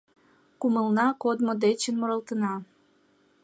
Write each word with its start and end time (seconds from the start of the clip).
Кумылна 0.59 1.07
кодмо 1.21 1.53
дечын 1.63 1.95
муралтена. 1.99 2.53